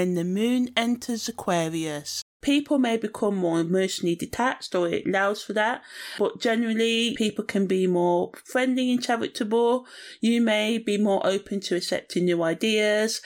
when 0.00 0.14
the 0.14 0.24
moon 0.24 0.70
enters 0.78 1.28
Aquarius. 1.28 2.24
People 2.40 2.78
may 2.78 2.96
become 2.96 3.36
more 3.36 3.60
emotionally 3.60 4.14
detached 4.14 4.74
or 4.74 4.88
it 4.88 5.06
allows 5.06 5.42
for 5.42 5.52
that, 5.52 5.82
but 6.18 6.40
generally 6.40 7.14
people 7.18 7.44
can 7.44 7.66
be 7.66 7.86
more 7.86 8.30
friendly 8.42 8.90
and 8.90 9.02
charitable. 9.02 9.86
You 10.22 10.40
may 10.40 10.78
be 10.78 10.96
more 10.96 11.20
open 11.26 11.60
to 11.60 11.76
accepting 11.76 12.24
new 12.24 12.42
ideas 12.42 13.20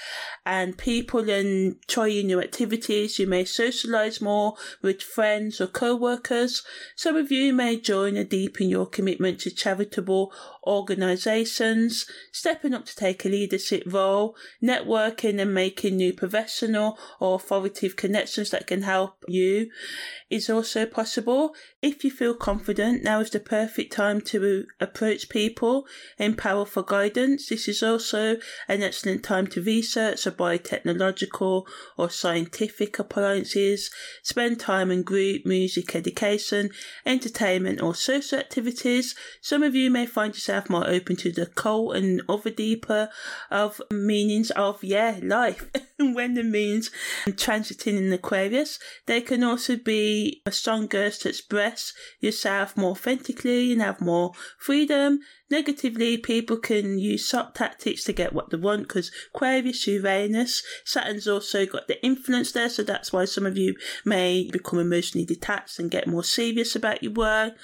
and 0.45 0.77
people 0.77 1.31
and 1.31 1.77
trying 1.87 2.27
new 2.27 2.41
activities. 2.41 3.21
You 3.21 3.29
may 3.29 3.45
socialize 3.45 4.21
more 4.21 4.57
with 4.83 5.01
friends 5.01 5.61
or 5.61 5.69
co-workers. 5.69 6.65
Some 6.97 7.15
of 7.15 7.31
you 7.31 7.53
may 7.53 7.79
join 7.79 8.19
or 8.19 8.25
deepen 8.25 8.69
your 8.69 8.87
commitment 8.87 9.39
to 9.43 9.51
charitable 9.53 10.33
organizations, 10.67 12.07
stepping 12.33 12.75
up 12.75 12.87
to 12.87 12.97
take 12.97 13.25
a 13.25 13.29
leadership 13.29 13.83
role, 13.87 14.37
networking 14.63 15.41
and 15.41 15.55
making 15.55 15.97
new 15.97 16.13
professional 16.13 16.99
or 17.21 17.37
authoritative 17.37 17.97
connections 17.97 18.51
that 18.51 18.67
can 18.67 18.83
help 18.83 19.25
you 19.29 19.71
is 20.31 20.51
also 20.51 20.87
possible. 20.87 21.55
If 21.83 22.05
you 22.05 22.11
feel 22.11 22.35
confident, 22.35 23.03
now 23.03 23.21
is 23.21 23.31
the 23.31 23.41
perfect 23.41 23.93
time 23.93 24.21
to 24.23 24.65
approach 24.81 25.29
people 25.29 25.87
in 26.19 26.35
for 26.65 26.83
guidance. 26.83 27.49
This 27.49 27.69
is 27.69 27.83
also 27.83 28.37
an 28.69 28.83
excellent 28.83 29.23
time 29.23 29.47
to 29.49 29.63
research 29.63 30.27
or 30.27 30.31
buy 30.31 30.57
technological 30.57 31.67
or 31.97 32.11
scientific 32.11 32.99
appliances, 32.99 33.91
spend 34.23 34.61
time 34.61 34.91
in 34.91 35.03
group 35.03 35.45
music 35.45 35.95
education, 35.95 36.71
entertainment 37.05 37.81
or 37.81 37.95
social 37.95 38.39
activities. 38.39 39.15
Some 39.41 39.63
of 39.63 39.75
you 39.75 39.91
may 39.91 40.07
find 40.07 40.35
yourself 40.35 40.54
more 40.69 40.89
open 40.89 41.17
to 41.17 41.33
the 41.33 41.47
cult 41.47 41.97
and 41.97 42.23
other 42.29 42.51
deeper 42.51 43.09
of 43.51 43.81
meanings 43.91 44.51
of 44.53 44.83
yeah 44.83 45.19
life. 45.23 45.71
when 45.99 46.35
the 46.35 46.43
moon's 46.43 46.91
transiting 47.27 47.97
in 47.97 48.13
Aquarius, 48.13 48.79
they 49.07 49.21
can 49.21 49.45
also 49.45 49.77
be 49.77 50.43
a 50.45 50.53
strong 50.53 50.89
urge 50.93 51.19
to 51.21 51.29
express 51.29 51.93
yourself 52.21 52.77
more 52.77 52.91
authentically 52.93 53.73
and 53.73 53.81
have 53.81 54.01
more 54.01 54.33
freedom. 54.59 55.21
Negatively, 55.51 56.17
people 56.17 56.57
can 56.57 56.99
use 56.99 57.29
soft 57.29 57.57
tactics 57.57 58.03
to 58.05 58.13
get 58.13 58.33
what 58.33 58.51
they 58.51 58.57
want 58.57 58.89
because 58.89 59.13
Aquarius, 59.35 59.87
Uranus, 59.87 60.63
Saturn's 60.85 61.29
also 61.29 61.65
got 61.67 61.87
the 61.87 62.05
influence 62.05 62.53
there, 62.53 62.69
so 62.69 62.83
that's 62.83 63.13
why 63.13 63.25
some 63.25 63.47
of 63.47 63.57
you 63.57 63.75
may 64.05 64.49
become 64.51 64.79
emotionally 64.79 65.27
detached 65.27 65.79
and 65.79 65.91
get 65.91 66.09
more 66.09 66.25
serious 66.25 66.75
about 66.75 67.03
your 67.03 67.13
work. 67.13 67.55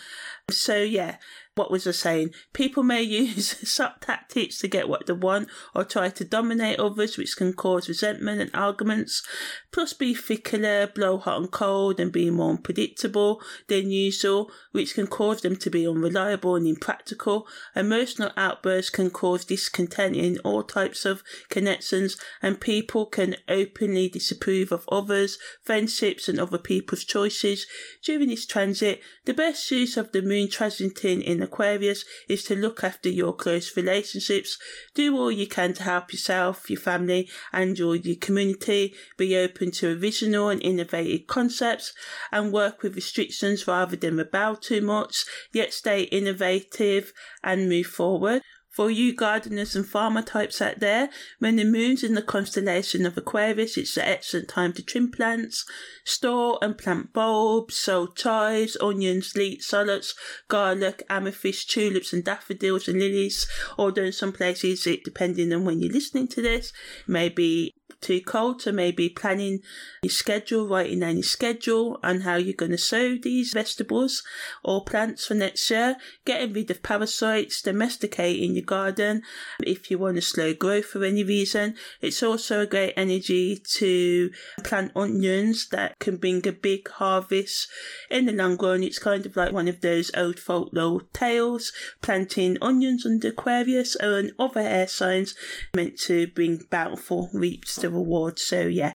So 0.50 0.76
yeah, 0.76 1.16
what 1.60 1.70
was 1.70 1.86
I 1.86 1.90
saying? 1.90 2.30
People 2.54 2.82
may 2.82 3.02
use 3.02 3.54
sub 3.70 4.00
tactics 4.00 4.58
to 4.60 4.68
get 4.68 4.88
what 4.88 5.06
they 5.06 5.12
want 5.12 5.50
or 5.74 5.84
try 5.84 6.08
to 6.08 6.24
dominate 6.24 6.80
others, 6.80 7.18
which 7.18 7.36
can 7.36 7.52
cause 7.52 7.86
resentment 7.86 8.40
and 8.40 8.50
arguments. 8.54 9.22
Plus, 9.70 9.92
be 9.92 10.14
fickler, 10.14 10.92
blow 10.94 11.18
hot 11.18 11.38
and 11.38 11.50
cold, 11.50 12.00
and 12.00 12.10
be 12.12 12.30
more 12.30 12.52
unpredictable 12.52 13.42
than 13.68 13.90
usual, 13.90 14.50
which 14.72 14.94
can 14.94 15.06
cause 15.06 15.42
them 15.42 15.54
to 15.54 15.68
be 15.68 15.86
unreliable 15.86 16.56
and 16.56 16.66
impractical. 16.66 17.46
Emotional 17.76 18.30
outbursts 18.38 18.90
can 18.90 19.10
cause 19.10 19.44
discontent 19.44 20.16
in 20.16 20.38
all 20.38 20.62
types 20.62 21.04
of 21.04 21.22
connections, 21.50 22.16
and 22.40 22.58
people 22.58 23.04
can 23.04 23.36
openly 23.48 24.08
disapprove 24.08 24.72
of 24.72 24.88
others, 24.88 25.36
friendships, 25.62 26.26
and 26.26 26.40
other 26.40 26.58
people's 26.58 27.04
choices. 27.04 27.66
During 28.02 28.30
this 28.30 28.46
transit, 28.46 29.02
the 29.26 29.34
best 29.34 29.70
use 29.70 29.98
of 29.98 30.12
the 30.12 30.22
moon 30.22 30.48
transiting 30.48 31.22
in 31.22 31.42
Aquarius 31.50 32.04
is 32.28 32.44
to 32.44 32.54
look 32.54 32.84
after 32.84 33.08
your 33.08 33.34
close 33.34 33.76
relationships. 33.76 34.56
Do 34.94 35.16
all 35.16 35.32
you 35.32 35.46
can 35.46 35.74
to 35.74 35.82
help 35.82 36.12
yourself, 36.12 36.70
your 36.70 36.80
family, 36.80 37.28
and 37.52 37.78
your, 37.78 37.96
your 37.96 38.16
community. 38.16 38.94
Be 39.16 39.36
open 39.36 39.72
to 39.72 39.98
original 40.00 40.48
and 40.48 40.62
innovative 40.62 41.26
concepts 41.26 41.92
and 42.30 42.52
work 42.52 42.82
with 42.82 42.94
restrictions 42.94 43.66
rather 43.66 43.96
than 43.96 44.16
rebel 44.16 44.56
too 44.56 44.80
much, 44.80 45.24
yet 45.52 45.72
stay 45.72 46.02
innovative 46.04 47.12
and 47.42 47.68
move 47.68 47.86
forward. 47.86 48.42
For 48.70 48.88
you 48.88 49.12
gardeners 49.12 49.74
and 49.74 49.84
farmer 49.84 50.22
types 50.22 50.62
out 50.62 50.78
there, 50.78 51.10
when 51.40 51.56
the 51.56 51.64
moon's 51.64 52.04
in 52.04 52.14
the 52.14 52.22
constellation 52.22 53.04
of 53.04 53.18
Aquarius, 53.18 53.76
it's 53.76 53.96
an 53.96 54.04
excellent 54.04 54.48
time 54.48 54.72
to 54.74 54.82
trim 54.82 55.10
plants, 55.10 55.64
store 56.04 56.56
and 56.62 56.78
plant 56.78 57.12
bulbs, 57.12 57.76
sow 57.76 58.06
chives, 58.06 58.76
onions, 58.80 59.34
leeks, 59.34 59.66
salads, 59.66 60.14
garlic, 60.46 61.02
amethyst, 61.10 61.68
tulips 61.68 62.12
and 62.12 62.24
daffodils 62.24 62.86
and 62.86 63.00
lilies. 63.00 63.48
Although 63.76 64.04
in 64.04 64.12
some 64.12 64.32
places, 64.32 64.86
it 64.86 65.02
depending 65.02 65.52
on 65.52 65.64
when 65.64 65.80
you're 65.80 65.92
listening 65.92 66.28
to 66.28 66.40
this, 66.40 66.72
may 67.08 67.28
be 67.28 67.74
too 68.00 68.20
cold 68.20 68.60
to 68.60 68.72
maybe 68.72 69.08
planning 69.08 69.60
your 70.02 70.10
schedule, 70.10 70.68
writing 70.68 71.00
down 71.00 71.16
your 71.16 71.22
schedule 71.22 71.98
and 72.02 72.22
how 72.22 72.36
you're 72.36 72.54
going 72.54 72.70
to 72.70 72.78
sow 72.78 73.16
these 73.16 73.52
vegetables 73.52 74.22
or 74.64 74.84
plants 74.84 75.26
for 75.26 75.34
next 75.34 75.70
year, 75.70 75.96
getting 76.24 76.52
rid 76.52 76.70
of 76.70 76.82
parasites, 76.82 77.62
domesticating 77.62 78.54
your 78.54 78.64
garden. 78.64 79.22
If 79.60 79.90
you 79.90 79.98
want 79.98 80.16
to 80.16 80.22
slow 80.22 80.54
growth 80.54 80.86
for 80.86 81.04
any 81.04 81.24
reason, 81.24 81.74
it's 82.00 82.22
also 82.22 82.60
a 82.60 82.66
great 82.66 82.94
energy 82.96 83.60
to 83.74 84.30
plant 84.64 84.92
onions 84.96 85.68
that 85.68 85.98
can 85.98 86.16
bring 86.16 86.46
a 86.46 86.52
big 86.52 86.88
harvest 86.88 87.68
in 88.10 88.26
the 88.26 88.32
long 88.32 88.56
run. 88.56 88.82
It's 88.82 88.98
kind 88.98 89.26
of 89.26 89.36
like 89.36 89.52
one 89.52 89.68
of 89.68 89.80
those 89.80 90.10
old 90.16 90.38
folklore 90.38 91.02
tales, 91.12 91.72
planting 92.00 92.56
onions 92.62 93.04
under 93.04 93.28
Aquarius 93.28 93.96
and 93.96 94.32
other 94.38 94.60
air 94.60 94.88
signs 94.88 95.34
meant 95.74 95.98
to 95.98 96.26
bring 96.28 96.66
bountiful 96.70 97.30
reaps 97.32 97.76
to 97.76 97.89
reward. 97.90 98.38
So 98.38 98.60
yeah, 98.62 98.92